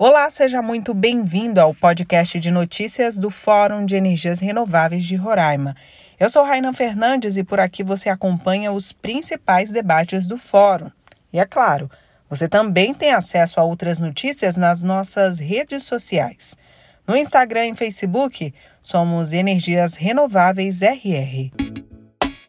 [0.00, 5.74] Olá, seja muito bem-vindo ao podcast de notícias do Fórum de Energias Renováveis de Roraima.
[6.20, 10.88] Eu sou Raina Fernandes e por aqui você acompanha os principais debates do fórum.
[11.32, 11.90] E é claro,
[12.30, 16.56] você também tem acesso a outras notícias nas nossas redes sociais.
[17.04, 21.57] No Instagram e Facebook, somos Energias Renováveis RR.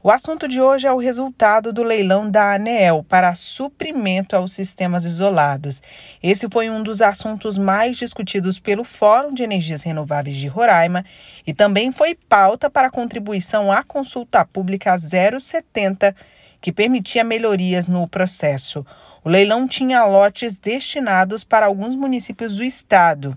[0.02, 5.04] O assunto de hoje é o resultado do leilão da ANEEL para suprimento aos sistemas
[5.04, 5.84] isolados.
[6.24, 11.04] Esse foi um dos assuntos mais discutidos pelo Fórum de Energias Renováveis de Roraima
[11.46, 16.16] e também foi pauta para a contribuição à consulta pública 070,
[16.62, 18.86] que permitia melhorias no processo.
[19.22, 23.36] O leilão tinha lotes destinados para alguns municípios do estado.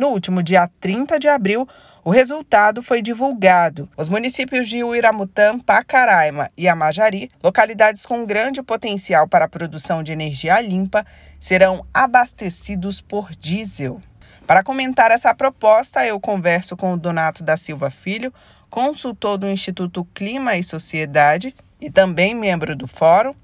[0.00, 1.68] No último dia 30 de abril,
[2.02, 3.86] o resultado foi divulgado.
[3.98, 10.10] Os municípios de Uiramutã, Pacaraima e Amajari, localidades com grande potencial para a produção de
[10.10, 11.04] energia limpa,
[11.38, 14.00] serão abastecidos por diesel.
[14.46, 18.32] Para comentar essa proposta, eu converso com o Donato da Silva Filho,
[18.70, 23.34] consultor do Instituto Clima e Sociedade e também membro do Fórum,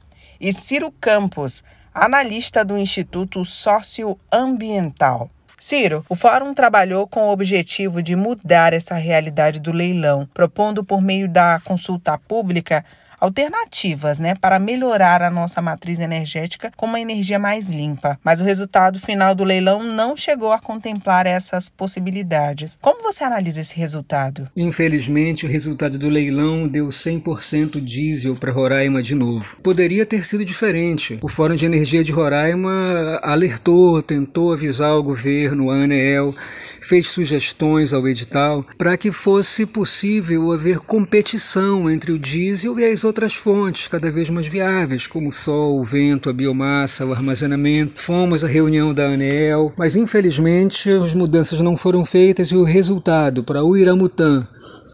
[0.40, 5.28] e Ciro Campos, analista do Instituto Socioambiental.
[5.58, 11.00] Ciro, o Fórum trabalhou com o objetivo de mudar essa realidade do leilão, propondo por
[11.00, 12.84] meio da consulta pública
[13.20, 18.18] alternativas, né, para melhorar a nossa matriz energética com uma energia mais limpa.
[18.22, 22.78] Mas o resultado final do leilão não chegou a contemplar essas possibilidades.
[22.80, 24.50] Como você analisa esse resultado?
[24.56, 29.56] Infelizmente, o resultado do leilão deu 100% diesel para Roraima de novo.
[29.62, 31.18] Poderia ter sido diferente.
[31.22, 36.34] O Fórum de Energia de Roraima alertou, tentou avisar o governo, a ANEEL,
[36.80, 43.04] fez sugestões ao edital para que fosse possível haver competição entre o diesel e as
[43.06, 48.00] outras fontes cada vez mais viáveis, como o sol, o vento, a biomassa, o armazenamento.
[48.00, 53.42] Fomos à reunião da ANEEL, mas infelizmente as mudanças não foram feitas e o resultado
[53.42, 54.46] para o Iramutã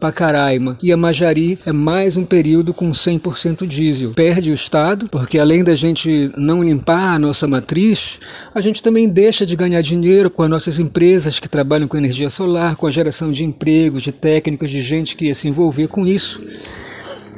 [0.03, 4.11] Pacaraima e a Majari é mais um período com 100% diesel.
[4.11, 8.19] Perde o Estado, porque além da gente não limpar a nossa matriz,
[8.53, 12.29] a gente também deixa de ganhar dinheiro com as nossas empresas que trabalham com energia
[12.29, 16.05] solar, com a geração de empregos, de técnicos, de gente que ia se envolver com
[16.05, 16.43] isso.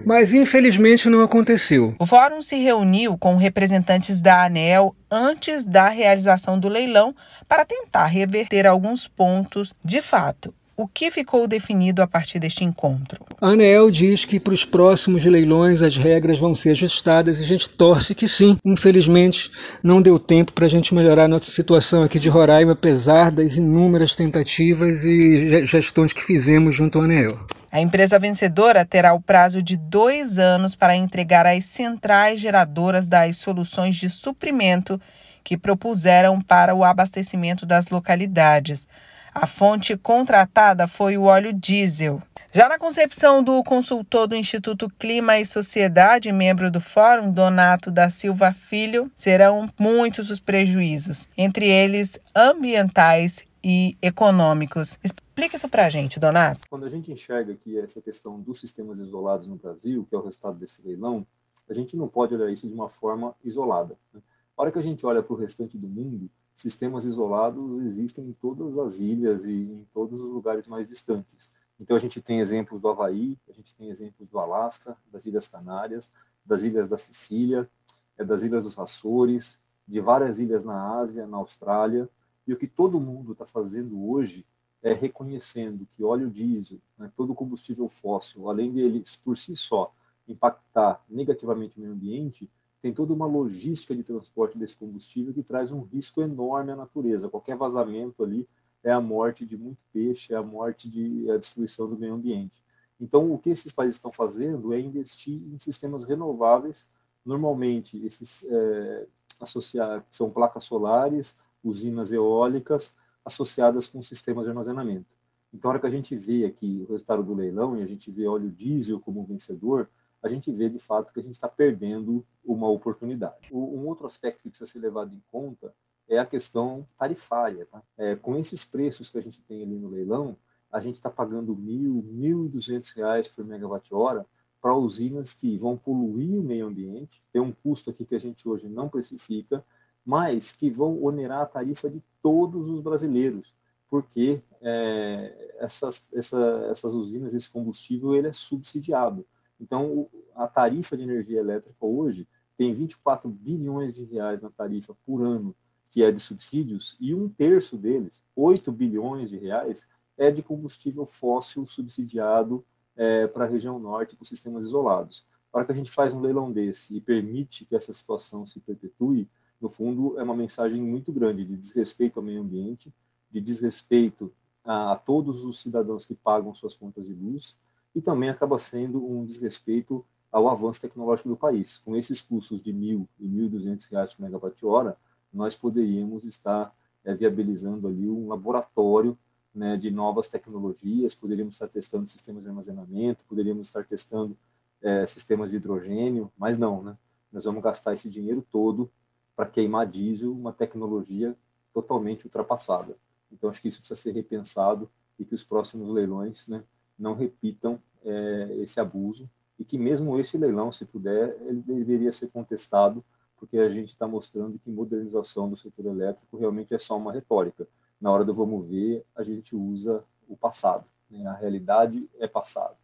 [0.07, 1.95] Mas infelizmente não aconteceu.
[1.99, 7.15] O fórum se reuniu com representantes da ANEL antes da realização do leilão
[7.49, 10.55] para tentar reverter alguns pontos de fato.
[10.77, 13.25] O que ficou definido a partir deste encontro?
[13.41, 17.47] A ANEEL diz que para os próximos leilões as regras vão ser ajustadas e a
[17.47, 18.59] gente torce que sim.
[18.65, 19.53] Infelizmente,
[19.85, 23.57] não deu tempo para a gente melhorar a nossa situação aqui de Roraima, apesar das
[23.57, 27.39] inúmeras tentativas e gestões que fizemos junto à ANEEL.
[27.71, 33.37] A empresa vencedora terá o prazo de dois anos para entregar às centrais geradoras das
[33.37, 35.01] soluções de suprimento
[35.45, 38.89] que propuseram para o abastecimento das localidades.
[39.35, 42.23] A fonte contratada foi o óleo diesel.
[42.53, 48.09] Já na concepção do consultor do Instituto Clima e Sociedade, membro do Fórum, Donato da
[48.09, 55.01] Silva Filho, serão muitos os prejuízos, entre eles ambientais e econômicos.
[55.03, 56.69] Explica isso para a gente, Donato.
[56.71, 60.23] Quando a gente enxerga aqui essa questão dos sistemas isolados no Brasil, que é o
[60.23, 61.27] resultado desse leilão,
[61.69, 63.97] a gente não pode olhar isso de uma forma isolada.
[64.13, 64.21] Né?
[64.57, 68.33] A hora que a gente olha para o restante do mundo, sistemas isolados existem em
[68.33, 71.51] todas as ilhas e em todos os lugares mais distantes.
[71.79, 75.49] Então a gente tem exemplos do Havaí, a gente tem exemplos do Alasca, das Ilhas
[75.49, 76.11] Canárias,
[76.45, 77.69] das Ilhas da Sicília,
[78.17, 82.09] é, das Ilhas dos Açores, de várias ilhas na Ásia, na Austrália.
[82.47, 84.47] E o que todo mundo está fazendo hoje
[84.83, 89.93] é reconhecendo que óleo diesel, né, todo combustível fóssil, além dele por si só
[90.29, 92.51] impactar negativamente o meio ambiente,
[92.85, 97.31] tem toda uma logística de transporte desse combustível que traz um risco enorme à natureza.
[97.31, 98.47] Qualquer vazamento ali
[98.83, 102.13] é a morte de muito peixe, é a morte de é a destruição do meio
[102.13, 102.63] ambiente.
[103.01, 106.87] Então, o que esses países estão fazendo é investir em sistemas renováveis.
[107.25, 109.07] Normalmente, esses é,
[109.41, 112.95] associados são placas solares, usinas eólicas
[113.25, 115.07] associadas com sistemas de armazenamento.
[115.55, 118.11] Então, a hora que a gente vê aqui o resultado do leilão e a gente
[118.11, 119.89] vê óleo diesel como vencedor,
[120.25, 123.53] a gente vê de fato que a gente está perdendo uma oportunidade.
[123.53, 125.75] um outro aspecto que precisa ser levado em conta
[126.09, 127.67] é a questão tarifária.
[127.71, 127.83] Tá?
[127.99, 130.35] É, com esses preços que a gente tem ali no leilão,
[130.73, 134.25] a gente está pagando mil, mil e duzentos reais por megawatt-hora
[134.63, 138.49] para usinas que vão poluir o meio ambiente, tem um custo aqui que a gente
[138.49, 139.63] hoje não precifica,
[140.03, 143.55] mas que vão onerar a tarifa de todos os brasileiros,
[143.91, 149.27] porque é, essas, essa, essas usinas, esse combustível, ele é subsidiado.
[149.61, 155.23] Então, a tarifa de energia elétrica hoje tem 24 bilhões de reais na tarifa por
[155.23, 155.55] ano
[155.91, 159.87] que é de subsídios, e um terço deles, 8 bilhões de reais,
[160.19, 162.65] é de combustível fóssil subsidiado
[162.97, 165.25] é, para a região norte, por sistemas isolados.
[165.53, 169.29] Para que a gente faz um leilão desse e permite que essa situação se perpetue,
[169.61, 172.93] no fundo, é uma mensagem muito grande de desrespeito ao meio ambiente,
[173.31, 174.33] de desrespeito
[174.65, 177.57] a, a todos os cidadãos que pagam suas contas de luz,
[177.95, 181.79] e também acaba sendo um desrespeito ao avanço tecnológico do país.
[181.79, 184.97] Com esses custos de 1.000 e R$ 1.200 por megawatt-hora,
[185.33, 186.75] nós poderíamos estar
[187.05, 189.17] é, viabilizando ali um laboratório
[189.55, 194.37] né, de novas tecnologias, poderíamos estar testando sistemas de armazenamento, poderíamos estar testando
[194.83, 196.97] é, sistemas de hidrogênio, mas não, né?
[197.33, 198.91] Nós vamos gastar esse dinheiro todo
[199.35, 201.37] para queimar diesel, uma tecnologia
[201.73, 202.97] totalmente ultrapassada.
[203.33, 204.89] Então, acho que isso precisa ser repensado
[205.19, 206.63] e que os próximos leilões né,
[206.99, 212.29] não repitam é, esse abuso e que mesmo esse leilão, se puder, ele deveria ser
[212.29, 213.05] contestado,
[213.39, 217.67] porque a gente está mostrando que modernização do setor elétrico realmente é só uma retórica.
[218.01, 220.85] Na hora do vamos ver, a gente usa o passado.
[221.11, 221.27] Né?
[221.27, 222.77] A realidade é passado.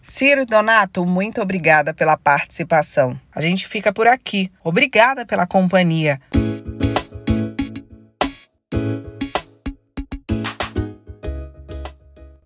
[0.00, 3.18] Ciro Donato, muito obrigada pela participação.
[3.32, 4.50] A gente fica por aqui.
[4.64, 6.20] Obrigada pela companhia.